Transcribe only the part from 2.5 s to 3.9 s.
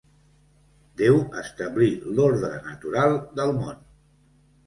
natural del món.